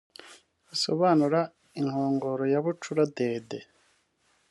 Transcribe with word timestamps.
risobanura 0.69 1.41
inkongoro 1.79 2.43
ya 2.53 2.59
bucura 2.63 3.03
“Dede” 3.15 3.59